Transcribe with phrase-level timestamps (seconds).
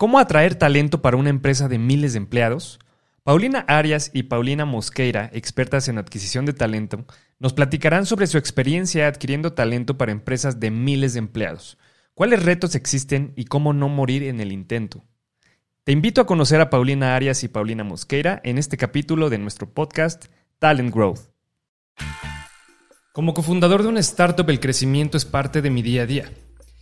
[0.00, 2.78] ¿Cómo atraer talento para una empresa de miles de empleados?
[3.22, 7.04] Paulina Arias y Paulina Mosqueira, expertas en adquisición de talento,
[7.38, 11.76] nos platicarán sobre su experiencia adquiriendo talento para empresas de miles de empleados,
[12.14, 15.04] cuáles retos existen y cómo no morir en el intento.
[15.84, 19.68] Te invito a conocer a Paulina Arias y Paulina Mosqueira en este capítulo de nuestro
[19.68, 20.28] podcast
[20.58, 21.28] Talent Growth.
[23.12, 26.32] Como cofundador de una startup, el crecimiento es parte de mi día a día.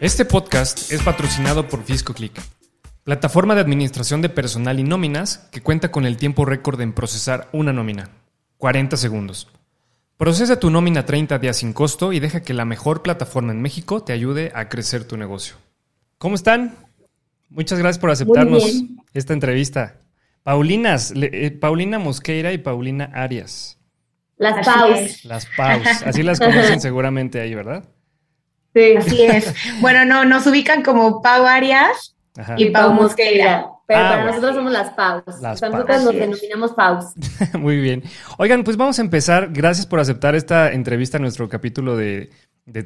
[0.00, 2.40] Este podcast es patrocinado por FiscoClick,
[3.02, 7.48] plataforma de administración de personal y nóminas que cuenta con el tiempo récord en procesar
[7.50, 8.08] una nómina,
[8.58, 9.48] 40 segundos.
[10.16, 14.00] Procesa tu nómina 30 días sin costo y deja que la mejor plataforma en México
[14.04, 15.56] te ayude a crecer tu negocio.
[16.18, 16.76] ¿Cómo están?
[17.48, 19.96] Muchas gracias por aceptarnos esta entrevista.
[20.44, 23.80] Paulinas, eh, Paulina Mosqueira y Paulina Arias.
[24.36, 25.24] Las Paus.
[25.24, 27.82] Las Paus, así las conocen seguramente ahí, ¿verdad?
[28.74, 29.54] Sí, así es.
[29.80, 32.14] bueno, no, nos ubican como Pau Arias
[32.56, 33.66] y Pau Mosqueira.
[33.88, 35.22] Pero ah, para nosotros somos las Paus.
[35.40, 37.06] Las nosotros nos denominamos Paus.
[37.58, 38.02] Muy bien.
[38.36, 39.48] Oigan, pues vamos a empezar.
[39.50, 42.28] Gracias por aceptar esta entrevista a nuestro capítulo de,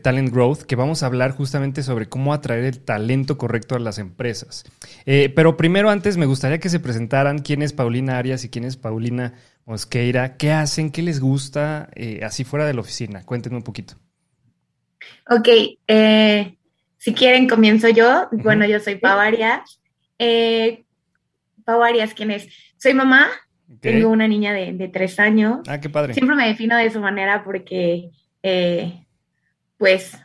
[0.01, 3.99] Talent Growth, que vamos a hablar justamente sobre cómo atraer el talento correcto a las
[3.99, 4.63] empresas.
[5.05, 8.65] Eh, pero primero, antes, me gustaría que se presentaran quién es Paulina Arias y quién
[8.65, 10.37] es Paulina Mosqueira.
[10.37, 10.93] ¿Qué hacen?
[10.93, 11.89] ¿Qué les gusta?
[11.97, 13.25] Eh, así fuera de la oficina.
[13.25, 13.95] Cuéntenme un poquito.
[15.29, 15.49] Ok,
[15.87, 16.57] eh,
[16.99, 18.29] si quieren comienzo yo.
[18.33, 19.81] Bueno, yo soy Pau Arias.
[20.19, 20.85] Eh,
[21.65, 22.49] Pau Arias, ¿quién es?
[22.77, 23.29] Soy mamá,
[23.81, 25.61] tengo una niña de, tres años.
[25.69, 26.15] Ah, qué padre.
[26.15, 28.11] Siempre me defino de su manera porque,
[28.43, 29.07] eh,
[29.79, 30.19] pues,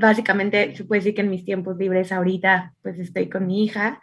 [0.00, 4.00] básicamente se puede decir que en mis tiempos libres ahorita, pues estoy con mi hija.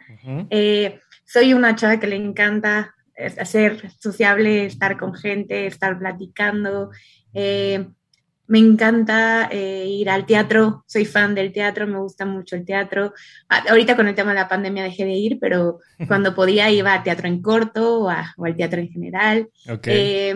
[1.24, 6.90] soy una chava que le encanta hacer sociable, estar con gente, estar platicando.
[7.32, 7.88] Eh,
[8.46, 13.14] me encanta eh, ir al teatro, soy fan del teatro, me gusta mucho el teatro.
[13.48, 16.92] Ah, ahorita con el tema de la pandemia dejé de ir, pero cuando podía iba
[16.92, 19.48] a teatro en corto o, al teatro en general.
[19.84, 20.34] Eh,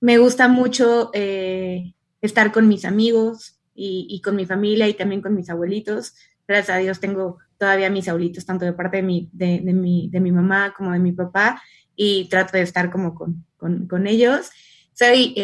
[0.00, 5.34] me gusta mucho eh, estar con mis amigos y, con mi familia y también con
[5.34, 6.14] mis abuelitos.
[6.48, 10.20] Gracias a Dios tengo todavía mis abuelitos, tanto de parte de mi, de, mi, de
[10.20, 11.62] mi mamá como de mi papá,
[11.94, 14.50] y trato de estar como con, con, con ellos.
[14.94, 15.34] Soy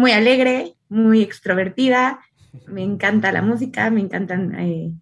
[0.00, 2.20] muy alegre, muy extrovertida,
[2.66, 4.92] me encanta la música, me encantan eh,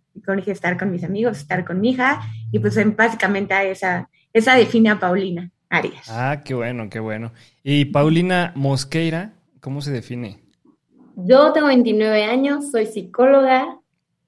[0.47, 2.21] estar con mis amigos, estar con mi hija,
[2.51, 6.09] y pues básicamente a esa, esa define a Paulina Arias.
[6.11, 7.33] Ah, qué bueno, qué bueno.
[7.63, 10.41] Y Paulina Mosqueira, ¿cómo se define?
[11.17, 13.79] Yo tengo 29 años, soy psicóloga.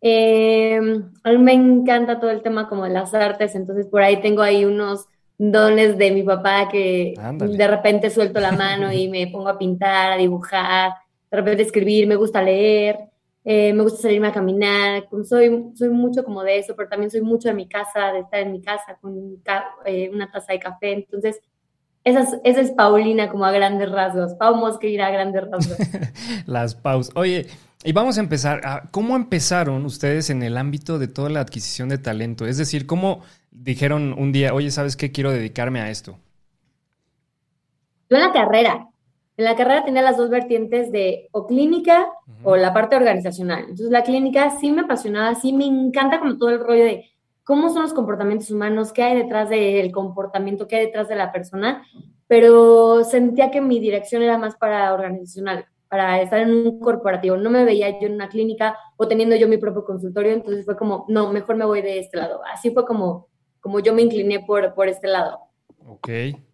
[0.00, 4.22] Em, a mí me encanta todo el tema como de las artes, entonces por ahí
[4.22, 5.06] tengo ahí unos
[5.40, 10.12] dones de mi papá que de repente suelto la mano y me pongo a pintar,
[10.12, 10.92] a dibujar,
[11.30, 12.98] de repente escribir, me gusta leer,
[13.42, 17.22] eh, me gusta salirme a caminar, soy, soy mucho como de eso, pero también soy
[17.22, 19.42] mucho de mi casa, de estar en mi casa con
[19.86, 21.40] eh, una taza de café, entonces
[22.04, 25.78] esa es, esa es Paulina como a grandes rasgos, Pau Mosquera a grandes rasgos.
[26.46, 27.10] Las paus.
[27.14, 27.46] Oye,
[27.84, 28.88] y vamos a empezar.
[28.90, 32.46] ¿Cómo empezaron ustedes en el ámbito de toda la adquisición de talento?
[32.46, 35.12] Es decir, ¿cómo dijeron un día, oye, ¿sabes qué?
[35.12, 36.18] Quiero dedicarme a esto.
[38.08, 38.86] Yo en la carrera.
[39.36, 42.06] En la carrera tenía las dos vertientes de o clínica
[42.42, 43.60] o la parte organizacional.
[43.60, 47.09] Entonces la clínica sí me apasionaba, sí me encanta como todo el rollo de
[47.50, 51.32] cómo son los comportamientos humanos, qué hay detrás del comportamiento, qué hay detrás de la
[51.32, 51.84] persona,
[52.28, 57.36] pero sentía que mi dirección era más para organizacional para estar en un corporativo.
[57.36, 60.76] No me veía yo en una clínica o teniendo yo mi propio consultorio, entonces fue
[60.76, 62.40] como, no, mejor me voy de este lado.
[62.54, 63.26] Así fue como,
[63.58, 65.40] como yo me incliné por, por este lado.
[65.88, 66.08] Ok.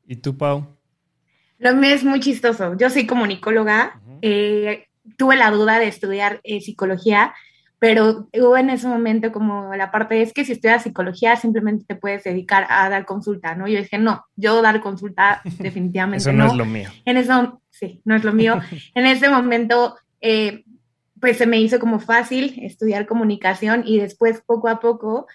[0.07, 0.65] ¿Y tú, Pau?
[1.59, 2.75] Lo mío es muy chistoso.
[2.79, 4.01] Yo soy comunicóloga.
[4.23, 4.87] Eh,
[5.19, 7.35] tuve la duda de estudiar eh, psicología,
[7.79, 11.95] pero hubo en ese momento como la parte es que si estudias psicología simplemente te
[11.95, 13.69] puedes dedicar a dar consulta, ¿no?
[13.69, 16.47] Yo dije, no, yo dar consulta definitivamente eso no.
[16.47, 16.89] es lo mío.
[17.05, 18.59] En eso, sí, no es lo mío.
[18.95, 20.65] en ese momento, eh,
[21.21, 25.27] pues se me hizo como fácil estudiar comunicación y después poco a poco,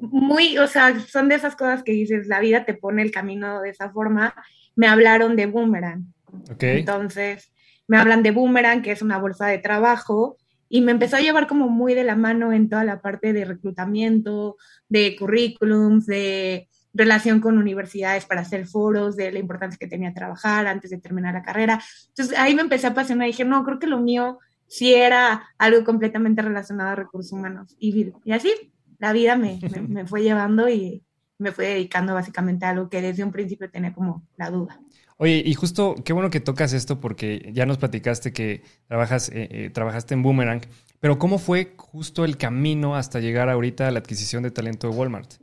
[0.00, 3.60] muy, o sea, son de esas cosas que dices, la vida te pone el camino
[3.60, 4.34] de esa forma.
[4.74, 6.12] Me hablaron de Boomerang.
[6.52, 6.80] Okay.
[6.80, 7.52] Entonces,
[7.86, 10.36] me hablan de Boomerang, que es una bolsa de trabajo
[10.68, 13.44] y me empezó a llevar como muy de la mano en toda la parte de
[13.44, 14.56] reclutamiento,
[14.88, 20.66] de currículums, de relación con universidades para hacer foros, de la importancia que tenía trabajar
[20.66, 21.82] antes de terminar la carrera.
[22.08, 25.48] Entonces ahí me empecé a apasionar y dije, no, creo que lo mío sí era
[25.58, 27.76] algo completamente relacionado a recursos humanos.
[27.78, 31.04] Y, así la vida me, me, fue llevando y
[31.38, 34.80] me fue dedicando básicamente a algo que desde un principio tenía como la duda.
[35.18, 39.48] Oye, y justo qué bueno que tocas esto porque ya nos platicaste que trabajas, eh,
[39.50, 40.60] eh, trabajaste en Boomerang,
[41.00, 44.96] pero ¿cómo fue justo el camino hasta llegar ahorita a la adquisición de talento de
[44.96, 45.34] Walmart?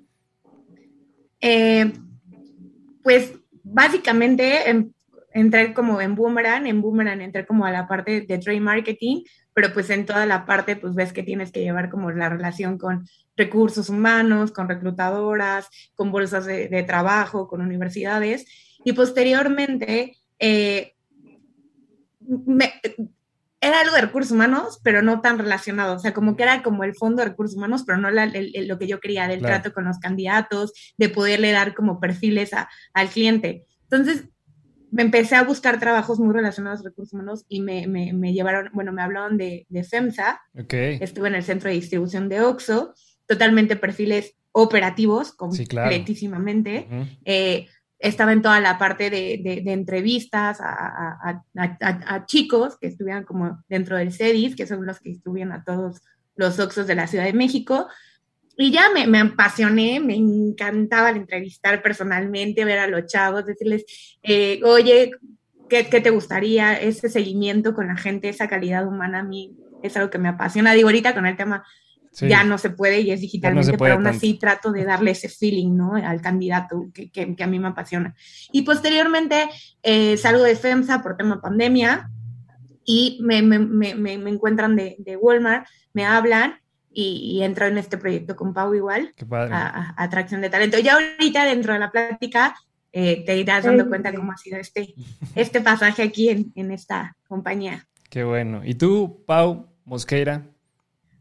[1.41, 1.91] Eh,
[3.01, 3.33] pues
[3.63, 4.91] básicamente em,
[5.33, 9.23] entré como en Boomerang, en Boomerang entré como a la parte de trade marketing,
[9.53, 12.77] pero pues en toda la parte pues ves que tienes que llevar como la relación
[12.77, 18.45] con recursos humanos, con reclutadoras, con bolsas de, trabajo, con universidades
[18.83, 20.93] y posteriormente eh,
[23.61, 25.95] era algo de recursos humanos, pero no tan relacionado.
[25.95, 28.87] O sea, como que era como el fondo de recursos humanos, pero no lo que
[28.87, 32.51] yo quería del trato con los candidatos, de poderle dar como perfiles
[32.93, 33.65] al cliente.
[33.83, 34.25] Entonces,
[34.91, 38.91] me empecé a buscar trabajos muy relacionados a recursos humanos y me, me, llevaron, bueno,
[38.91, 40.41] me hablaron de, de FEMSA.
[41.01, 42.93] Estuve en el centro de distribución de OXO,
[43.25, 46.87] totalmente perfiles operativos, completísimamente
[48.03, 54.57] estaba en toda la parte de, entrevistas a, chicos que estuvieran como dentro del CEDIS,
[54.57, 56.01] que son los que estuvieron a todos
[56.35, 57.87] los Oxos de la Ciudad de México.
[58.57, 63.85] Y ya me, me apasioné, me encantaba entrevistar personalmente, ver a los chavos, decirles,
[64.21, 65.11] eh, oye,
[65.69, 66.73] ¿qué, ¿qué, te gustaría?
[66.73, 70.73] Ese seguimiento con la gente, esa calidad humana a mí es algo que me apasiona.
[70.73, 71.63] Digo, ahorita con el tema
[72.21, 75.75] ya no se puede y es digitalmente, pero aún así trato de darle ese feeling,
[75.75, 75.95] ¿no?
[75.95, 78.15] Al candidato que, que, a mí me apasiona.
[78.51, 79.49] Y posteriormente
[79.81, 82.09] eh, salgo de FEMSA por tema pandemia
[82.85, 86.59] y me, me, me, me encuentran de, de, Walmart, me hablan
[86.91, 90.77] y, entro en este proyecto con Pau igual, A, atracción de talento.
[90.77, 92.55] Ya ahorita dentro de la plática
[92.91, 94.93] eh, te irás dando cuenta cómo ha sido este,
[95.35, 97.87] este pasaje aquí en, en esta compañía.
[98.11, 98.61] Qué bueno.
[98.63, 100.52] ¿Y tú, Pau Mosqueira?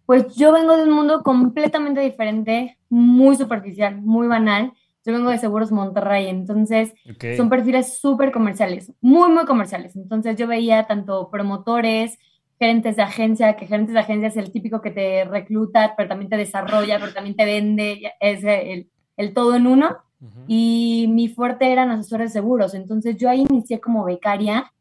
[0.06, 4.72] Pues yo vengo de un mundo completamente diferente, muy superficial, muy banal.
[5.04, 6.92] Yo vengo de Seguros Monterrey, entonces
[7.36, 9.96] son perfiles súper comerciales, muy, muy comerciales.
[9.96, 12.18] Entonces yo veía tanto promotores,
[12.58, 16.30] gerentes de agencia, que gerentes de agencia es el típico que te recluta, pero también
[16.30, 19.96] te desarrolla, pero también te vende, es el, el todo en uno.
[20.46, 22.74] Y mi fuerte eran asesores de seguros.
[22.74, 24.72] Entonces yo ahí inicié como becaria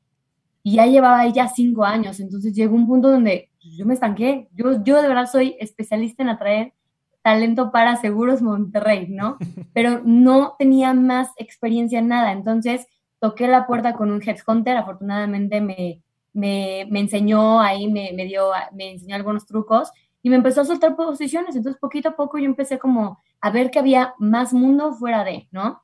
[0.62, 2.20] y ya llevaba ahí ya cinco años.
[2.20, 4.50] Entonces llegó un punto donde yo me estanqué.
[4.54, 6.74] Yo, yo de verdad soy especialista en atraer
[7.22, 9.38] talento para Seguros Monterrey, ¿no?
[9.74, 12.32] Pero no tenía más experiencia en nada.
[12.32, 12.88] Entonces
[13.20, 14.78] toqué la puerta con un headhunter.
[14.78, 16.02] Afortunadamente me,
[16.34, 19.92] me, me enseñó ahí, me, me, dio, me enseñó algunos trucos
[20.24, 21.56] y me empezó a soltar posiciones.
[21.56, 25.48] Entonces poquito a poco yo empecé como a ver que había más mundo fuera de,
[25.52, 25.82] ¿no?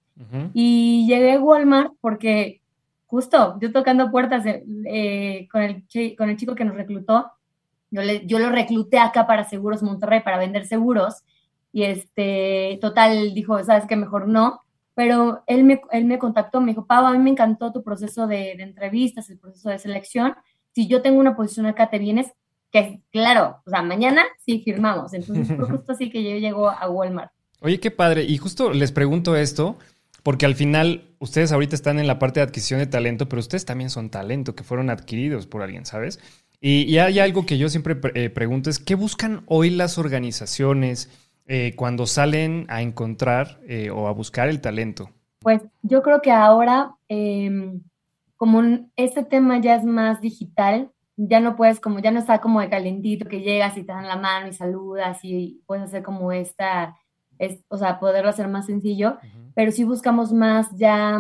[0.52, 2.62] Y llegué a Walmart porque
[3.06, 5.86] justo yo tocando puertas eh, con, el,
[6.18, 7.32] con el chico que nos reclutó,
[7.92, 11.24] yo, le, yo lo recluté acá para Seguros Monterrey, para vender seguros,
[11.72, 14.62] y este, total, dijo, sabes que mejor no,
[14.96, 18.26] pero él me, él me contactó, me dijo, Pau, a mí me encantó tu proceso
[18.26, 20.36] de, entrevistas, el proceso de selección,
[20.74, 22.32] si yo tengo una posición acá, te vienes,
[22.72, 26.90] que claro, o sea, mañana sí firmamos, entonces fue justo así que yo llego a
[26.90, 27.32] Walmart.
[27.62, 29.78] Oye, qué padre, y justo les pregunto esto,
[30.24, 33.66] porque al final ustedes ahorita están en la parte de adquisición de talento, pero ustedes
[33.66, 36.20] también son talento que fueron adquiridos por alguien, ¿sabes?
[36.60, 41.10] Y, hay algo que yo siempre eh, pregunto es, ¿qué buscan hoy las organizaciones
[41.46, 45.10] eh, cuando salen a encontrar eh, o a buscar el talento?
[45.40, 47.82] Pues yo creo que ahora, em,
[48.36, 48.62] como
[48.96, 52.70] este tema ya es más digital, ya no puedes, como ya no está como de
[52.70, 56.96] calentito, que llegas y te dan la mano y saludas y puedes hacer como esta,
[57.38, 59.18] es, o sea, poderlo hacer más sencillo,
[59.56, 61.20] pero si buscamos más ya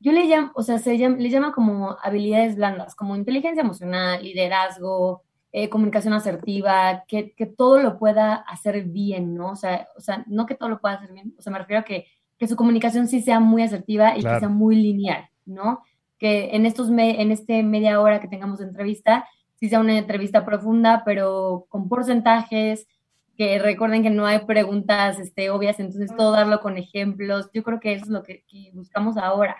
[0.00, 4.22] yo le llamo, o sea, se llama, le llama como habilidades blandas, como inteligencia emocional,
[4.22, 9.52] liderazgo, eh, comunicación asertiva, que, que, todo lo pueda hacer bien, ¿no?
[9.52, 11.80] O sea, o sea, no que todo lo pueda hacer bien, o sea, me refiero
[11.80, 12.06] a que,
[12.38, 15.82] que su comunicación sí sea muy asertiva y que sea muy lineal, ¿no?
[16.18, 19.26] Que en, estos en este media hora que tengamos de entrevista,
[19.56, 22.86] sí sea una entrevista profunda, pero con porcentajes,
[23.36, 27.50] que recuerden que no hay preguntas este, obvias, entonces todo darlo con ejemplos.
[27.52, 29.56] Yo creo que eso es lo que buscamos ahora.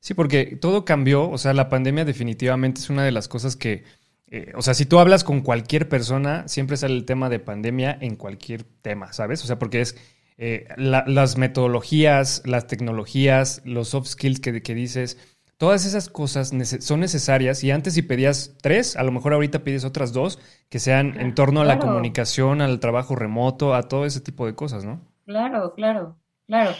[0.00, 3.84] Sí, porque todo cambió, o sea, la pandemia definitivamente es una de las cosas que,
[4.28, 7.96] eh, o sea, si tú hablas con cualquier persona, siempre sale el tema de pandemia
[8.00, 9.42] en cualquier tema, ¿sabes?
[9.42, 9.96] O sea, porque es
[10.36, 15.18] eh, las metodologías, las tecnologías, los soft skills que, que dices,
[15.58, 19.84] todas esas cosas son necesarias y antes si pedías tres, a lo mejor ahorita pides
[19.84, 20.38] otras dos
[20.70, 24.54] que sean en torno a la comunicación, al trabajo remoto, a todo ese tipo de
[24.54, 25.00] cosas, ¿no?
[25.26, 26.70] Claro, claro, claro.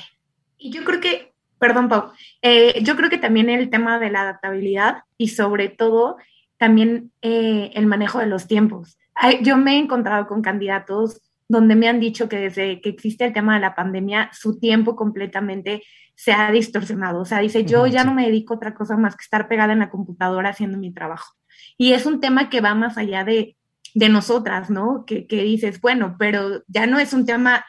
[0.56, 2.12] Y yo creo que, perdón, Pau,
[2.42, 6.16] eh, yo creo que también el tema de la adaptabilidad y sobre todo
[6.56, 8.98] también eh, el manejo de los tiempos.
[9.42, 13.32] Yo me he encontrado con candidatos donde me han dicho que desde que existe el
[13.32, 15.82] tema de la pandemia, su tiempo completamente
[16.14, 17.20] se ha distorsionado.
[17.20, 19.72] O sea, dice, yo ya no me dedico a otra cosa más que estar pegada
[19.72, 21.34] en la computadora haciendo mi trabajo.
[21.78, 23.56] Y es un tema que va más allá de,
[23.94, 25.04] de nosotras, ¿no?
[25.06, 27.64] Que, que, dices, bueno, pero ya no es un tema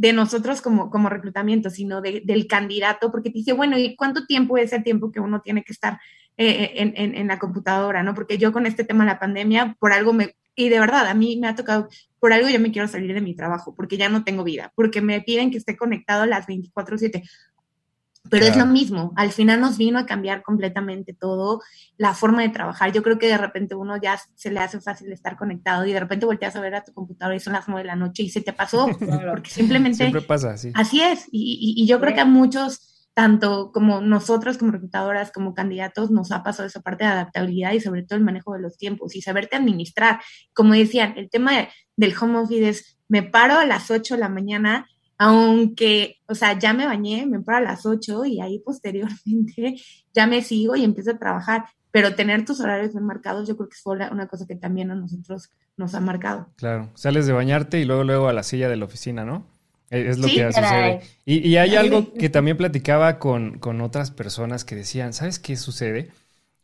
[0.00, 4.24] de nosotros como, como reclutamiento, sino de, del candidato, porque te dice, bueno, ¿y cuánto
[4.24, 6.00] tiempo es el tiempo que uno tiene que estar
[6.38, 8.14] eh, en, en, en, la computadora, ¿no?
[8.14, 11.12] Porque yo con este tema de la pandemia, por algo me, y de verdad, a
[11.12, 14.08] mí me ha tocado, por algo yo me quiero salir de mi trabajo, porque ya
[14.08, 17.22] no tengo vida, porque me piden que esté conectado a las 24/7.
[18.30, 21.60] Pero es lo mismo, al final nos vino a cambiar completamente todo,
[21.96, 22.92] la forma de trabajar.
[22.92, 26.00] Yo creo que de repente uno ya se le hace fácil estar conectado y de
[26.00, 28.30] repente volteas a ver a tu computadora y son las nueve de la noche y
[28.30, 28.88] se te pasó,
[29.30, 29.98] porque simplemente...
[29.98, 30.70] Siempre pasa así.
[30.74, 35.32] Así es, y, y, y yo creo que a muchos tanto como nosotros como reclutadoras,
[35.32, 38.60] como candidatos, nos ha pasado esa parte de adaptabilidad y sobre todo el manejo de
[38.60, 40.20] los tiempos y saberte administrar.
[40.54, 44.28] Como decían, el tema del home office es, me paro a las 8 de la
[44.28, 44.86] mañana,
[45.22, 49.76] aunque, o sea, ya me bañé, me paro a las 8 y ahí posteriormente
[50.14, 51.66] ya me sigo y empiezo a trabajar.
[51.90, 54.94] Pero tener tus horarios bien marcados, yo creo que es una cosa que también a
[54.94, 56.48] nosotros nos ha marcado.
[56.56, 59.44] Claro, sales de bañarte y luego, luego a la silla de la oficina, ¿no?
[59.90, 61.00] Es lo que sucede.
[61.26, 65.56] Y, y, hay algo que también platicaba con, con, otras personas que decían, ¿sabes qué
[65.56, 66.12] sucede?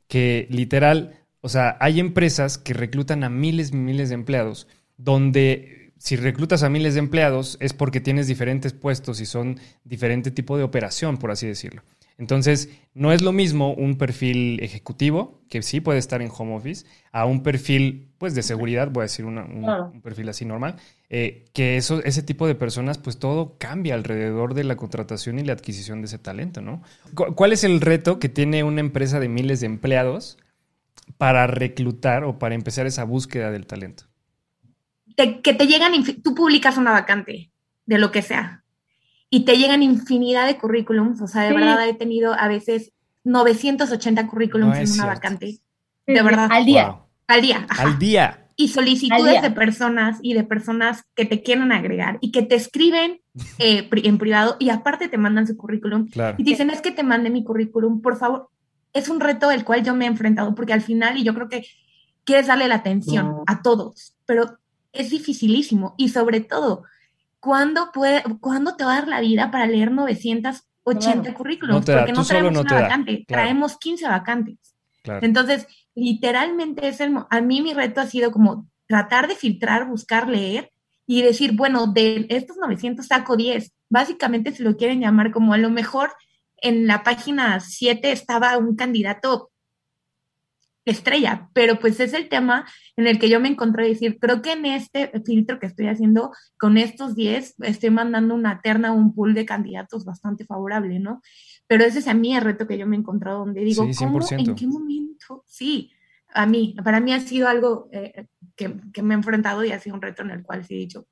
[0.06, 5.85] Que literal, o sea, hay empresas que reclutan a miles y miles de empleados, donde
[6.06, 10.56] si reclutas a miles de empleados es porque tienes diferentes puestos y son diferente tipo
[10.56, 11.82] de operación, por así decirlo.
[12.16, 16.86] Entonces, no es lo mismo un perfil ejecutivo, que sí puede estar en home office,
[17.10, 20.76] a un perfil pues de seguridad, voy a decir un, perfil así normal,
[21.10, 25.42] eh, que eso, ese tipo de personas, pues todo cambia alrededor de la contratación y
[25.42, 26.82] la adquisición de ese talento, ¿no?
[27.14, 30.38] ¿Cuál es el reto que tiene una empresa de miles de empleados
[31.18, 34.04] para reclutar o para empezar esa búsqueda del talento?
[35.16, 35.92] Que te llegan,
[36.22, 37.50] tú publicas una vacante
[37.86, 38.64] de lo que sea,
[39.30, 42.92] y te llegan infinidad de currículums, o sea, de verdad he tenido a veces
[43.24, 45.58] 980 currículums en una vacante,
[46.06, 46.48] de verdad.
[46.50, 47.00] Al día.
[47.26, 47.66] Al día.
[47.68, 48.42] Al día.
[48.58, 53.20] Y solicitudes de personas y de personas que te quieren agregar y que te escriben
[53.58, 56.08] eh, en privado y aparte te mandan su currículum
[56.38, 58.48] y dicen, es que te mande mi currículum, por favor.
[58.92, 61.48] Es un reto el cual yo me he enfrentado porque al final, y yo creo
[61.48, 61.66] que
[62.24, 64.58] quieres darle la atención a todos, pero
[64.98, 66.84] es dificilísimo y sobre todo,
[67.40, 71.86] ¿cuándo, puede, ¿cuándo te va a dar la vida para leer 980 currículums?
[71.86, 74.58] Porque no traemos una vacante, traemos 15 vacantes.
[75.04, 80.28] Entonces, literalmente es el, a mí mi reto ha sido como tratar de filtrar, buscar,
[80.28, 80.72] leer
[81.06, 83.72] y decir, bueno, de estos 900 saco 10.
[83.88, 86.12] Básicamente se lo quieren llamar como a lo mejor
[86.56, 89.50] en la página 7 estaba un candidato
[90.86, 92.66] estrella, pero pues es el tema
[92.96, 96.30] en el que yo me encontré decir, creo que en este filtro que estoy haciendo
[96.58, 101.20] con estos 10 estoy mandando una terna, un pool de candidatos bastante favorable, ¿no?
[101.66, 104.20] Pero ese es a mí el reto que yo me he encontrado donde digo, ¿cómo,
[104.30, 105.42] en qué momento?
[105.46, 105.90] Sí,
[106.32, 109.80] a mí, para mí ha sido algo eh, que, que, me he enfrentado y ha
[109.80, 111.08] sido un reto en el cual sí he dicho,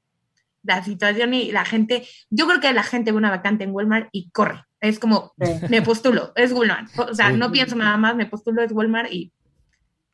[0.63, 4.09] la situación y la gente, yo creo que la gente ve una vacante en Walmart
[4.13, 4.65] y corre.
[4.81, 5.33] Es como,
[5.69, 6.89] me postulo, es Walmart.
[6.99, 9.33] O sea, no pienso nada más, me postulo, es Walmart y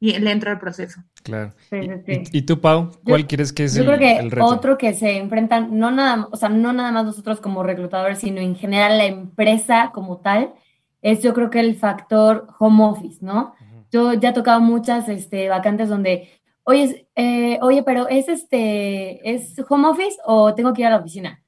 [0.01, 1.03] y le entra el proceso.
[1.23, 1.53] Claro.
[1.71, 5.91] ¿Y, tú, Pau, cuál quieres que es yo creo que Otro que se enfrentan, no
[5.91, 10.17] nada, o sea, no nada más nosotros como reclutadores, sino en general la empresa como
[10.17, 10.55] tal,
[11.03, 13.55] es yo creo que el factor home office, ¿no?
[13.93, 16.31] Yo ya he tocado muchas este, vacantes donde,
[16.65, 20.99] oye, eh, oye, pero ¿es este, es home office o tengo que ir a la
[20.99, 21.40] oficina?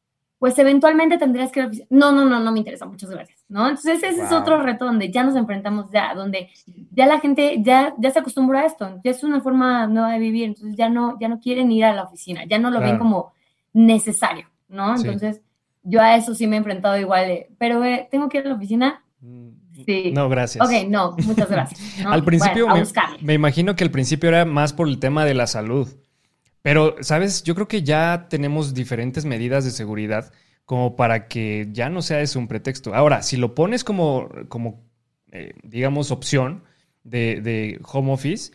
[0.42, 1.70] Pues eventualmente tendrías que...
[1.88, 3.68] No, no, no, no me interesa, muchas gracias, ¿no?
[3.68, 6.50] Entonces ese es otro reto donde ya nos enfrentamos ya, donde
[6.90, 10.18] ya la gente ya, ya se acostumbra a esto, ya es una forma nueva de
[10.18, 12.98] vivir, entonces ya no, ya no quieren ir a la oficina, ya no lo ven
[12.98, 13.32] como
[13.72, 14.96] necesario, ¿no?
[14.96, 15.42] Entonces
[15.84, 18.56] yo a eso sí me he enfrentado igual, pero eh, ¿tengo que ir a la
[18.56, 19.04] oficina?
[19.20, 19.50] Mm,
[19.86, 20.10] sí.
[20.12, 20.66] No, gracias.
[20.66, 22.04] Ok, no, muchas gracias.
[22.04, 22.82] al principio me,
[23.20, 25.86] me imagino que al principio era más por el tema de la salud.
[26.62, 27.42] Pero, ¿sabes?
[27.42, 30.32] Yo creo que ya tenemos diferentes medidas de seguridad
[30.64, 32.94] como para que ya no sea eso un pretexto.
[32.94, 34.84] Ahora, si lo pones como, como
[35.32, 36.62] eh, digamos, opción
[37.04, 38.52] de, home office,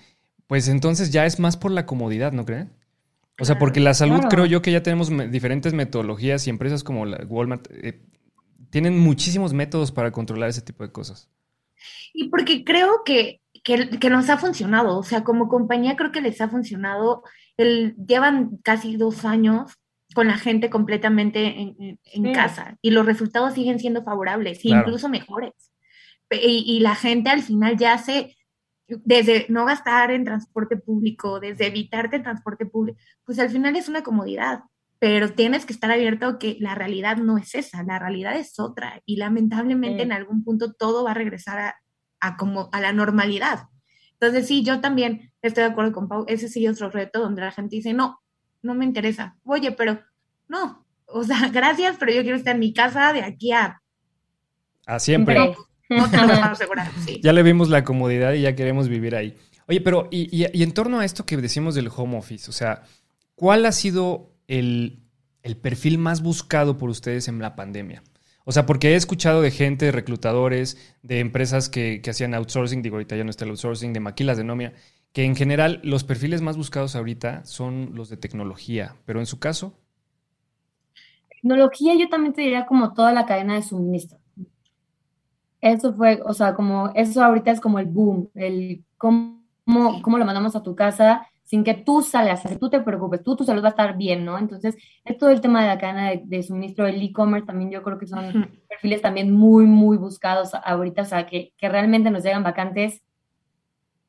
[0.48, 2.72] pues entonces ya es más por la comodidad, ¿no creen?
[3.40, 7.06] O sea, porque la salud creo yo que ya tenemos diferentes metodologías y empresas como
[7.06, 8.02] la Walmart eh,
[8.72, 11.30] tienen muchísimos métodos para controlar ese tipo de cosas.
[12.14, 16.42] Y porque creo que, que, nos ha funcionado, o sea, como compañía creo que les
[16.42, 17.24] ha funcionado.
[17.58, 19.74] El, llevan casi dos años
[20.14, 25.54] con la gente completamente en, casa y los resultados siguen siendo favorables, e incluso mejores.
[26.32, 28.36] Y, y, la gente al final ya se,
[28.88, 33.90] desde no gastar en transporte público, desde evitarte el transporte público, pues al final es
[33.90, 34.62] una comodidad,
[35.00, 38.60] pero tienes que estar abierto a que la realidad no es esa, la realidad es
[38.60, 41.76] otra y lamentablemente en algún punto todo va a regresar a,
[42.20, 43.68] a, como a la normalidad.
[44.20, 47.42] Entonces sí, yo también estoy de acuerdo con Pau, ese sí es otro reto donde
[47.42, 48.20] la gente dice, no,
[48.62, 50.00] no me interesa, oye, pero
[50.48, 53.82] no, o sea, gracias, pero yo quiero estar en mi casa de aquí a...
[54.86, 55.56] A siempre.
[57.22, 59.38] Ya le vimos la comodidad y ya queremos vivir ahí.
[59.68, 62.84] Oye, pero y, en torno a esto que decimos del home office, o sea,
[63.36, 65.04] ¿cuál ha sido el,
[65.62, 68.04] perfil más buscado por ustedes en la pandemia?
[68.50, 72.96] O sea, porque he escuchado de gente, de reclutadores, de empresas que, hacían outsourcing, digo,
[72.96, 74.74] ahorita ya no está el outsourcing, de maquilas de nomia,
[75.12, 79.38] que en general los perfiles más buscados ahorita son los de tecnología, pero en su
[79.38, 79.78] caso.
[81.28, 84.18] Tecnología yo también te diría como toda la cadena de suministro.
[85.60, 89.44] Eso fue, o sea, como eso ahorita es como el boom, el cómo,
[90.02, 93.38] cómo lo mandamos a tu casa sin que tú salgas, que tú te preocupes, tú
[93.38, 94.38] tu salud va a estar bien, ¿no?
[94.38, 94.76] Entonces,
[95.06, 98.06] es todo el tema de la cadena de, suministro del e-commerce también yo creo que
[98.06, 103.02] son perfiles también muy, muy buscados ahorita, o sea, que, que realmente nos llegan vacantes.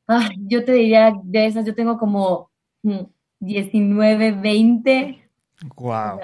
[0.05, 2.51] Ah, yo te diría, de esas yo tengo como
[3.39, 5.29] 19, 20.
[5.77, 6.19] Wow.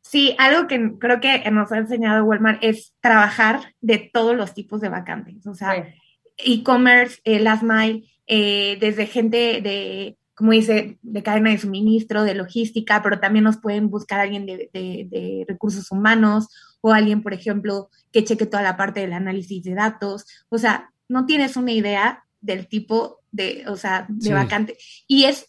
[0.00, 4.80] Sí, algo que creo que nos ha enseñado Walmart es trabajar de todos los tipos
[4.80, 5.94] de vacantes, o sea,
[6.38, 12.34] e-commerce, eh, last mile, eh, desde gente de, como dice, de cadena de suministro, de
[12.34, 16.48] logística, pero también nos pueden buscar alguien de, de, recursos humanos
[16.80, 20.26] o alguien, por ejemplo, que cheque toda la parte del análisis de datos.
[20.50, 24.76] O sea, no tienes una idea del tipo de, o sea, de vacante.
[25.06, 25.48] Y es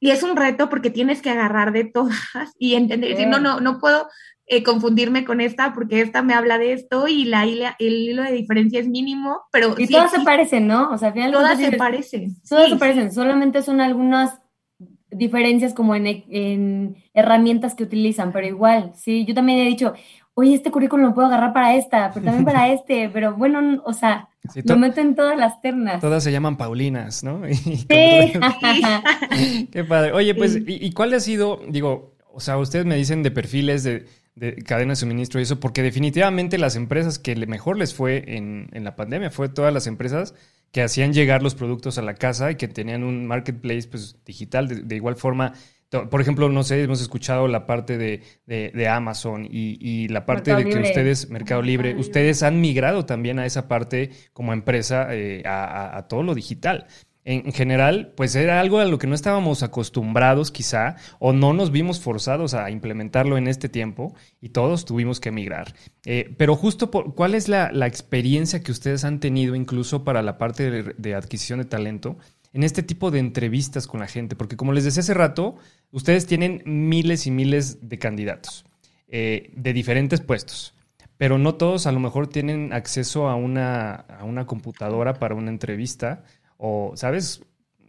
[0.00, 2.14] y es un reto porque tienes que agarrar de todas
[2.58, 4.08] y entender, decir, no, no, no puedo
[4.48, 8.32] eh, confundirme con esta porque esta me habla de esto y la, el hilo de
[8.32, 9.74] diferencia es mínimo, pero...
[9.76, 10.90] Y todas se parecen, ¿no?
[10.90, 11.32] O sea, al final...
[11.32, 12.36] Todas se parecen.
[12.48, 14.40] Todas se parecen, solamente son algunas
[15.10, 19.94] diferencias como en, en, herramientas que utilizan, pero igual, sí, yo también he dicho,
[20.34, 23.92] oye, este currículum lo puedo agarrar para esta, pero también para este, pero bueno, o
[23.92, 24.28] sea,
[24.64, 26.00] lo meto en todas las ternas.
[26.00, 27.42] Todas se llaman Paulinas, ¿no?
[27.52, 27.86] sí.
[27.86, 30.12] Qué padre.
[30.12, 34.06] Oye, pues, ¿y, cuál ha sido, digo, o sea, ustedes me dicen de perfiles de,
[34.64, 38.84] cadena de suministro y eso, porque definitivamente las empresas que mejor les fue en, en
[38.84, 40.34] la pandemia fue todas las empresas
[40.72, 44.86] que hacían llegar los productos a la casa y que tenían un marketplace pues, digital
[44.86, 45.54] de igual forma.
[45.90, 50.78] Por ejemplo, no sé, hemos escuchado la parte de, Amazon y, la parte de que
[50.80, 56.22] ustedes, Mercado Libre, ustedes han migrado también a esa parte como empresa eh, a, todo
[56.22, 56.86] lo digital.
[57.30, 61.70] En, general, pues era algo a lo que no estábamos acostumbrados quizá o no nos
[61.70, 65.74] vimos forzados a implementarlo en este tiempo y todos tuvimos que migrar.
[66.06, 70.38] Eh, pero justo, por, ¿cuál es la, experiencia que ustedes han tenido incluso para la
[70.38, 72.16] parte de adquisición de talento?
[72.54, 74.34] en este tipo de entrevistas con la gente?
[74.34, 75.56] Porque como les decía hace rato,
[75.90, 78.64] ustedes tienen miles y miles de candidatos
[79.08, 80.74] eh, de diferentes puestos,
[81.18, 85.50] pero no todos a lo mejor tienen acceso a una, a una computadora para una
[85.50, 86.24] entrevista
[86.58, 87.42] o, ¿sabes?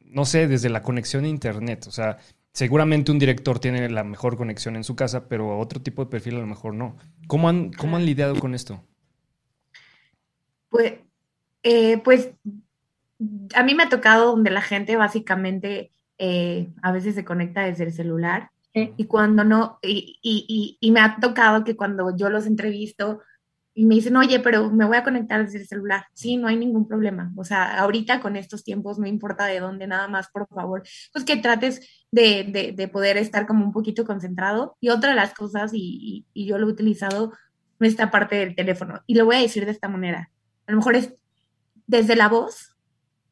[0.06, 1.86] No sé, desde la conexión a Internet.
[1.88, 2.18] O sea,
[2.54, 6.38] seguramente un director tiene la mejor conexión en su casa, pero otro tipo de perfil
[6.38, 6.96] a lo mejor no.
[7.28, 8.82] ¿Cómo han, cómo han lidiado con esto?
[10.70, 10.94] Pues,
[11.64, 12.32] eh, pues
[13.56, 17.84] a mí me ha tocado donde la gente básicamente eh, a veces se conecta desde
[17.84, 22.46] el celular y cuando no, y, y, y, me ha tocado que cuando yo los
[22.46, 23.22] entrevisto
[23.80, 26.06] y me dicen, oye, pero me voy a conectar desde el celular.
[26.14, 27.32] Sí, no hay ningún problema.
[27.38, 31.24] O sea, ahorita con estos tiempos, no importa de dónde, nada más, por favor, pues
[31.24, 34.76] que trates de, de, de poder estar como un poquito concentrado.
[34.82, 37.32] Y otra de las cosas, y, y yo lo he utilizado,
[37.80, 39.00] esta parte del teléfono.
[39.08, 40.30] Y lo voy a decir de esta manera.
[40.68, 41.14] A lo mejor es
[41.88, 42.76] desde la voz,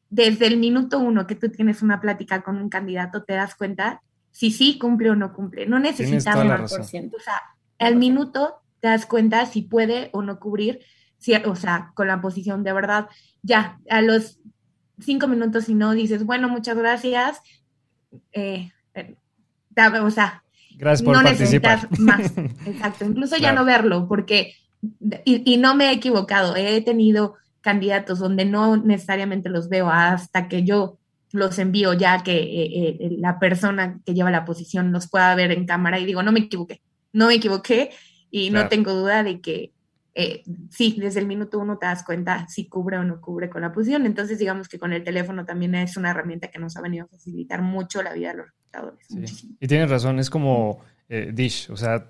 [0.08, 4.00] desde el minuto uno que tú tienes una plática con un candidato, te das cuenta
[4.30, 5.66] si sí cumple o no cumple.
[5.66, 7.18] No necesitas un por ciento.
[7.18, 7.38] O sea,
[7.78, 10.80] al minuto te das cuenta si puede o no cubrir,
[11.18, 13.08] si, o sea, con la posición de verdad.
[13.42, 14.38] Ya, a los
[15.00, 17.40] cinco minutos, si no, dices, bueno, muchas gracias.
[18.32, 19.16] Eh, eh
[20.02, 20.42] o sea,
[20.76, 22.36] gracias por no necesitas más.
[22.66, 23.04] Exacto.
[23.04, 24.54] Incluso ya no verlo, porque,
[25.24, 30.48] y, y no me he equivocado, he tenido candidatos donde no necesariamente los veo hasta
[30.48, 30.98] que yo
[31.32, 35.52] los envío ya que eh, eh, la persona que lleva la posición los pueda ver
[35.52, 36.80] en cámara y digo, no me equivoqué,
[37.12, 37.90] no me equivoqué
[38.30, 39.72] y no tengo duda de que
[40.14, 43.62] eh, sí, desde el minuto uno te das cuenta si cubre o no cubre con
[43.62, 44.04] la posición.
[44.04, 47.08] Entonces, digamos que con el teléfono también es una herramienta que nos ha venido a
[47.08, 49.46] facilitar mucho la vida de los reclutadores.
[49.60, 52.08] Y tienes razón, es como eh, Dish, o sea,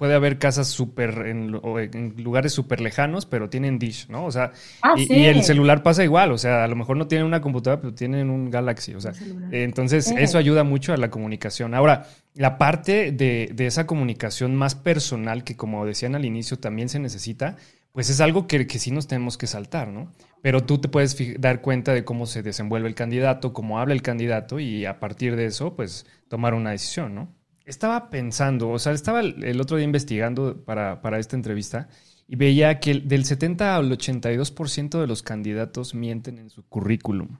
[0.00, 4.24] puede haber casas súper en, lugares súper lejanos, pero tienen dish, ¿no?
[4.24, 7.26] O sea, ah, y, el celular pasa igual, o sea, a lo mejor no tienen
[7.26, 9.12] una computadora, pero tienen un Galaxy, o sea,
[9.52, 11.74] entonces eso ayuda mucho a la comunicación.
[11.74, 16.98] Ahora, la parte de, esa comunicación más personal, que como decían al inicio, también se
[16.98, 17.56] necesita,
[17.92, 20.12] pues es algo que, sí nos tenemos que saltar, ¿no?
[20.42, 24.02] Pero tú te puedes dar cuenta de cómo se desenvuelve el candidato, cómo habla el
[24.02, 27.34] candidato y a partir de eso, pues tomar una decisión, ¿no?
[27.64, 31.88] Estaba pensando, o sea, estaba el, otro día investigando para, esta entrevista
[32.26, 37.38] y veía que del 70 al 82% de los candidatos mienten en su currículum.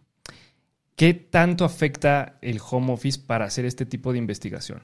[1.00, 4.82] ¿Qué tanto afecta el home office para hacer este tipo de investigación?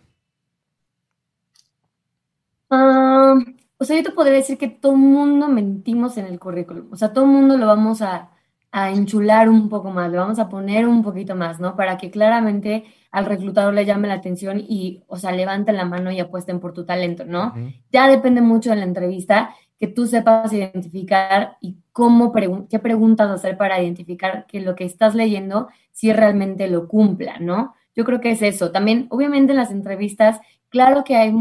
[2.71, 3.35] Ah,
[3.77, 6.91] o sea, yo te podría decir que todo el mundo mentimos en el currículum.
[6.91, 8.31] O sea, todo el mundo lo vamos a,
[8.73, 11.77] a enchular un poco más, lo vamos a poner un poquito más, ¿no?
[11.77, 16.11] Para que claramente al reclutador le llame la atención y, o sea, levanten la mano
[16.11, 17.53] y apuesten por tu talento, ¿no?
[17.93, 22.33] Ya depende mucho de la entrevista que tú sepas identificar y cómo,
[22.69, 27.75] qué preguntas hacer para identificar que lo que estás leyendo si realmente lo cumpla, ¿no?
[27.95, 28.73] Yo creo que es eso.
[28.73, 31.35] También, obviamente, en las entrevistas, claro que hay,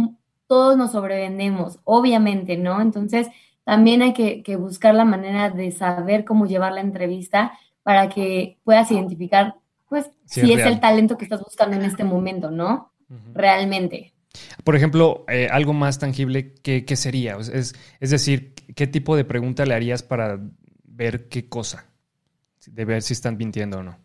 [0.47, 2.81] todos nos sobrevendemos, obviamente, ¿no?
[2.81, 3.27] Entonces,
[3.63, 8.57] también hay que, que buscar la manera de saber cómo llevar la entrevista para que
[8.63, 9.55] puedas identificar
[9.87, 12.91] pues si es, el talento que estás buscando en este momento, ¿no?
[13.33, 14.14] Realmente.
[14.63, 17.37] Por ejemplo, eh, algo más tangible, ¿qué, sería?
[17.37, 20.39] Es, es, decir, ¿qué tipo de pregunta le harías para
[20.83, 21.85] ver qué cosa?
[22.65, 23.97] De ver si están mintiendo o no.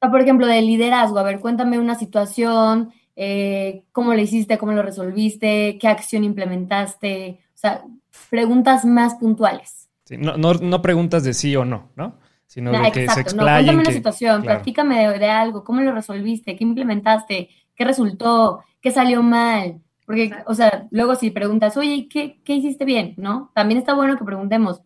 [0.00, 1.18] Por ejemplo, de liderazgo.
[1.18, 7.40] A ver, cuéntame una situación, eh, cómo lo hiciste, cómo lo resolviste, qué acción implementaste.
[7.54, 7.84] O sea,
[8.30, 9.88] preguntas más puntuales.
[10.08, 12.18] no, no, no preguntas de sí o no, ¿no?
[12.50, 13.66] sino de que se explayen.
[13.66, 17.48] cuéntame una situación, platícame de, algo, cómo lo resolviste, qué implementaste,
[17.80, 19.80] qué resultó, qué salió mal.
[20.04, 23.14] Porque, o sea, luego si preguntas, oye, ¿qué, ¿qué hiciste bien?
[23.16, 23.50] ¿No?
[23.54, 24.82] También está bueno que preguntemos,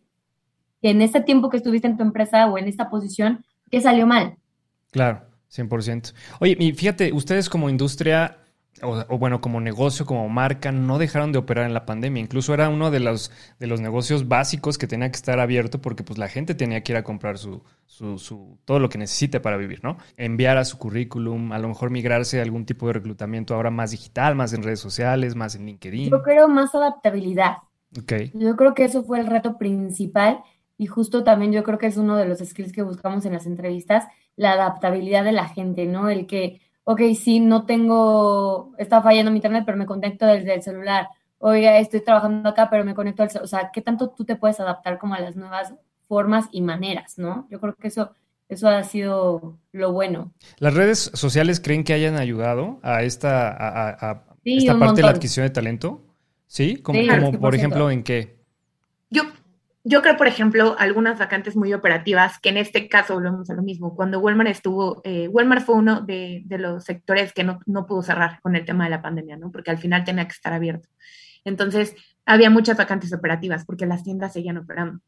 [0.81, 4.37] en este tiempo que estuviste en tu empresa o en esta posición, ¿qué salió mal?
[4.93, 6.15] Claro, 100%.
[6.39, 8.39] Oye, y fíjate, ustedes como industria
[8.83, 12.21] o, bueno, como negocio, como marca, no dejaron de operar en la pandemia.
[12.21, 16.03] Incluso era uno de los, de los negocios básicos que tenía que estar abierto porque
[16.03, 19.41] pues la gente tenía que ir a comprar su, su, su, todo lo que necesite
[19.41, 19.97] para vivir, ¿no?
[20.17, 23.93] Enviar a su currículum, a lo mejor migrarse a algún tipo de reclutamiento ahora más
[23.93, 26.11] digital, más en redes sociales, más en LinkedIn.
[26.11, 27.59] Yo creo más adaptabilidad.
[27.97, 28.33] Okay.
[28.35, 30.43] Yo creo que eso fue el reto principal
[30.77, 33.47] y justo también yo creo que es uno de los skills que buscamos en las
[33.47, 36.09] entrevistas, la adaptabilidad de la gente, ¿no?
[36.09, 40.63] El que ok, sí, no tengo, está fallando mi internet, pero me conecto desde el
[40.63, 41.09] celular.
[41.39, 43.45] Oiga, estoy trabajando acá, pero me conecto al celular.
[43.45, 45.75] O sea, ¿qué tanto tú te puedes adaptar como a las nuevas
[46.07, 47.47] formas y maneras, no?
[47.51, 48.13] Yo creo que eso,
[48.49, 50.33] eso ha sido lo bueno.
[50.59, 55.47] ¿Las redes sociales creen que hayan ayudado a esta, a, esta parte de la adquisición
[55.47, 56.03] de talento?
[56.47, 56.77] ¿Sí?
[56.77, 58.37] Como, como por ejemplo, ¿en qué?
[59.11, 59.23] Yo
[59.87, 63.63] yo creo, por ejemplo, algunas vacantes muy operativas, que en este caso volvemos a lo
[63.63, 63.95] mismo.
[63.95, 68.41] Cuando Walmart estuvo, eh, Walmart fue uno de, los sectores que no, no, pudo cerrar
[68.41, 69.53] con el tema de la pandemia, ¿no?
[69.53, 70.89] Porque al final tenía que estar abierto.
[71.45, 71.95] Entonces,
[72.25, 75.01] había muchas vacantes operativas porque las tiendas seguían operando.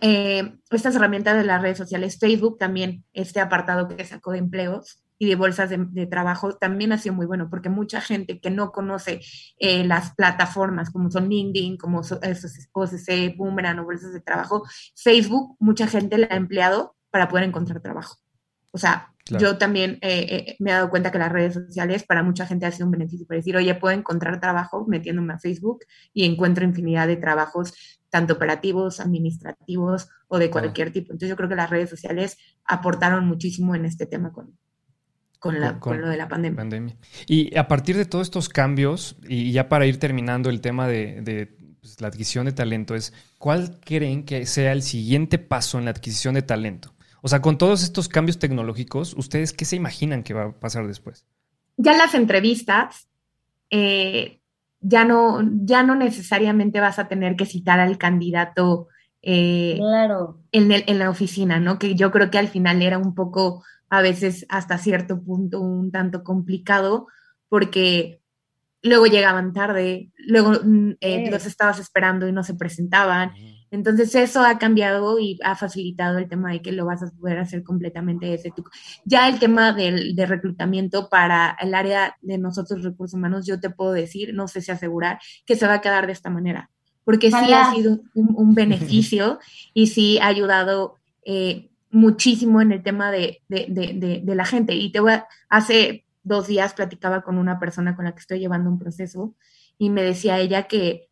[0.00, 5.02] Eh, estas herramientas de las redes sociales, Facebook también, este apartado que sacó de empleos,
[5.22, 8.72] y de bolsas de, trabajo también ha sido muy bueno, porque mucha gente que no
[8.72, 9.20] conoce
[9.56, 14.64] eh, las plataformas como son LinkedIn, como OCC, Boomerang o bolsas de trabajo,
[14.96, 18.16] Facebook, mucha gente la ha empleado para poder encontrar trabajo.
[18.72, 22.24] O sea, yo también eh, eh, me he dado cuenta que las redes sociales para
[22.24, 25.84] mucha gente ha sido un beneficio para decir, oye, puedo encontrar trabajo metiéndome a Facebook
[26.12, 31.12] y encuentro infinidad de trabajos, tanto operativos, administrativos o de cualquier tipo.
[31.12, 34.58] Entonces yo creo que las redes sociales aportaron muchísimo en este tema con,
[35.42, 36.96] con, la, con, lo de la pandemia.
[37.26, 41.52] Y a partir de todos estos cambios, y ya para ir terminando el tema de,
[41.80, 45.90] pues, la adquisición de talento, es ¿cuál creen que sea el siguiente paso en la
[45.90, 46.94] adquisición de talento?
[47.22, 50.86] O sea, con todos estos cambios tecnológicos, ¿ustedes qué se imaginan que va a pasar
[50.86, 51.26] después?
[51.76, 53.08] Ya las entrevistas,
[53.68, 54.42] eh,
[54.78, 58.86] ya, no, ya no necesariamente vas a tener que citar al candidato
[59.22, 60.38] eh, claro.
[60.52, 61.80] en, en la oficina, ¿no?
[61.80, 65.92] Que yo creo que al final era un poco a veces hasta cierto punto un
[65.92, 67.08] tanto complicado
[67.50, 68.22] porque
[68.80, 73.32] luego llegaban tarde, luego mm, eh, los estabas esperando y no se presentaban.
[73.70, 77.38] Entonces eso ha cambiado y ha facilitado el tema de que lo vas a poder
[77.38, 78.64] hacer completamente desde tu...
[79.04, 83.68] Ya el tema del, de reclutamiento para el área de nosotros recursos humanos, yo te
[83.68, 86.70] puedo decir, no sé si asegurar, que se va a quedar de esta manera.
[87.04, 89.38] porque sí ha sido un, beneficio
[89.74, 94.74] y sí ha ayudado eh, muchísimo en el tema de, la gente.
[94.74, 95.12] Y te voy
[95.48, 99.34] hace dos días platicaba con una persona con la que estoy llevando un proceso
[99.78, 101.08] y me decía ella que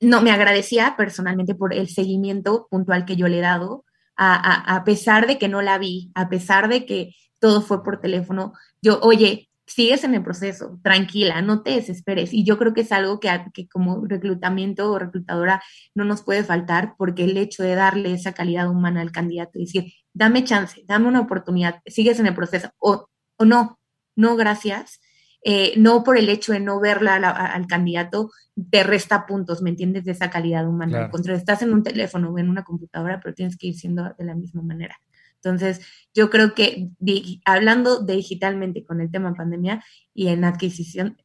[0.00, 3.84] no me agradecía personalmente por el seguimiento puntual que yo le he dado,
[4.16, 8.00] a, a pesar de que no la vi, a pesar de que todo fue por
[8.00, 8.52] teléfono.
[8.82, 12.32] Yo, oye, sigues en el proceso, tranquila, no te desesperes.
[12.32, 15.62] Y yo creo que es algo que, que, como reclutamiento o reclutadora
[15.94, 19.66] no nos puede faltar porque el hecho de darle esa calidad humana al candidato y
[19.66, 23.78] decir, dame chance, dame una oportunidad, sigues en el proceso o, o no,
[24.16, 25.00] no gracias.
[25.42, 28.30] Eh, no por el hecho de no verla al candidato,
[28.70, 30.04] te resta puntos, ¿me entiendes?
[30.04, 31.04] De esa calidad humana.
[31.04, 34.14] Al contrario, estás en un teléfono o en una computadora, pero tienes que ir siendo
[34.18, 35.00] de la misma manera.
[35.36, 35.80] Entonces,
[36.12, 36.90] yo creo que
[37.46, 41.16] hablando digitalmente con el tema pandemia y en adquisición,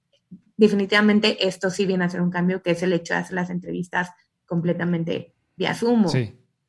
[0.56, 3.50] definitivamente esto sí viene a ser un cambio, que es el hecho de hacer las
[3.50, 4.12] entrevistas
[4.46, 6.06] completamente vía Zoom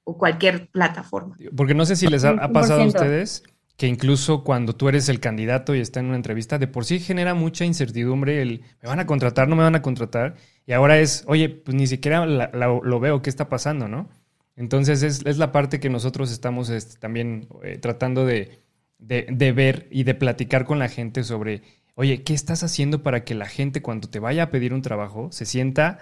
[0.06, 1.36] o, cualquier plataforma.
[1.56, 3.42] Porque no sé si les ha, pasado a ustedes
[3.76, 6.98] que incluso cuando tú eres el candidato y está en una entrevista, de por sí
[6.98, 10.36] genera mucha incertidumbre el, ¿me van a contratar, no me van a contratar?
[10.66, 14.08] Y ahora es, oye, pues ni siquiera lo veo, ¿qué está pasando, no?
[14.56, 18.62] Entonces es, la parte que nosotros estamos este, también eh, tratando de,
[18.98, 21.62] ver y de platicar con la gente sobre,
[21.94, 25.28] oye, ¿qué estás haciendo para que la gente cuando te vaya a pedir un trabajo
[25.30, 25.98] se sienta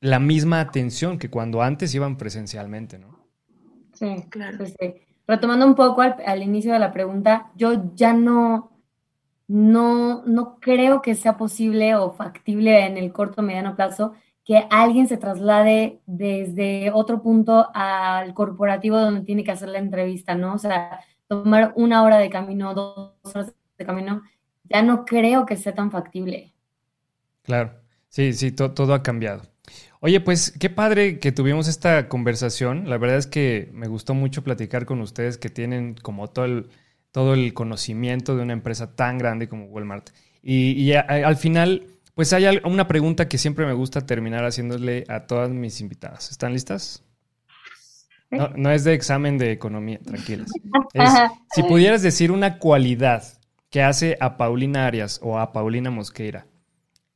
[0.00, 3.15] la misma atención que cuando antes iban presencialmente, ¿no?
[3.96, 4.58] Sí, claro.
[4.58, 4.76] Pues,
[5.26, 8.70] retomando un poco al, inicio de la pregunta, yo ya no,
[9.48, 14.64] no, no creo que sea posible o factible en el corto o mediano plazo que
[14.70, 20.54] alguien se traslade desde otro punto al corporativo donde tiene que hacer la entrevista, ¿no?
[20.54, 24.22] O sea, tomar una hora de camino, dos horas de camino,
[24.62, 26.54] ya no creo que sea tan factible.
[27.42, 27.72] Claro,
[28.08, 29.42] sí, sí, todo ha cambiado.
[30.06, 32.88] Oye, pues qué padre que tuvimos esta conversación.
[32.88, 36.68] La verdad es que me gustó mucho platicar con ustedes que tienen como todo el,
[37.10, 40.10] todo el conocimiento de una empresa tan grande como Walmart.
[40.44, 45.50] Y, al final pues hay una pregunta que siempre me gusta terminar haciéndole a todas
[45.50, 46.30] mis invitadas.
[46.30, 47.02] ¿Están listas?
[48.30, 50.52] No, es de examen de economía, tranquilas.
[51.52, 53.24] si pudieras decir una cualidad
[53.70, 56.46] que hace a Paulina Arias o a Paulina Mosqueira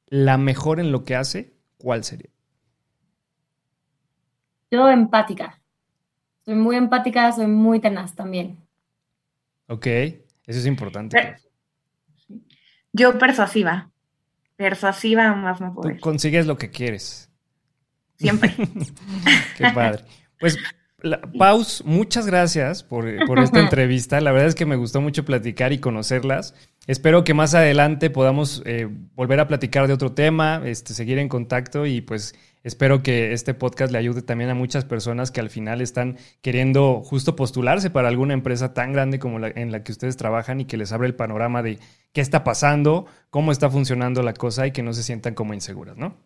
[0.09, 2.31] la mejor en lo que hace, ¿cuál sería?
[4.71, 5.61] Yo empática.
[6.45, 8.59] Soy muy empática, soy muy tenaz también.
[9.67, 11.37] Ok, eso es importante.
[12.93, 13.91] Yo persuasiva
[14.61, 17.31] persuasiva más no Tú consigues lo que quieres.
[18.19, 18.55] Siempre.
[19.57, 20.05] Qué padre.
[20.39, 20.59] Pues,
[21.39, 24.21] Paus, muchas gracias por, esta entrevista.
[24.21, 26.55] La verdad es que me gustó mucho platicar y conocerlas.
[26.87, 31.31] Espero que más adelante podamos eh, volver a platicar de otro tema, este, seguir en
[31.31, 35.51] contacto y pues espero que este podcast le ayude también a muchas personas que al
[35.51, 39.92] final están queriendo justo postularse para alguna empresa tan grande como la en la que
[39.92, 41.79] ustedes trabajan y que les abre el panorama de
[42.12, 45.96] qué está pasando, cómo está funcionando la cosa y que no se sientan como inseguras,
[45.96, 46.16] ¿no?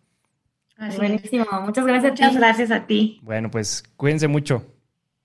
[0.97, 2.11] Buenísimo, muchas gracias.
[2.11, 3.19] Muchas gracias a ti.
[3.23, 4.65] Bueno, pues cuídense mucho.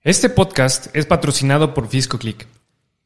[0.01, 2.47] Este podcast es patrocinado por FiscoClick,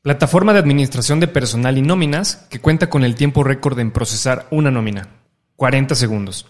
[0.02, 4.46] plataforma de administración de personal y nóminas que cuenta con el tiempo récord en procesar
[4.52, 5.10] una nómina,
[5.56, 6.48] 40 segundos.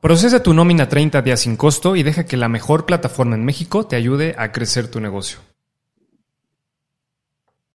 [0.00, 3.84] Procesa tu nómina 30 días sin costo y deja que la mejor plataforma en México
[3.84, 5.49] te ayude a crecer tu negocio.